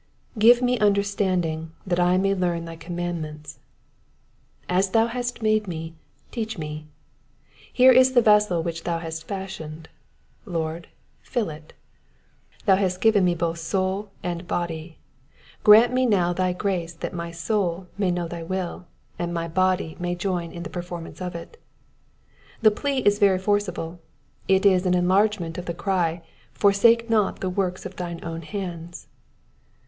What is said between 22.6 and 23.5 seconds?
The plea is very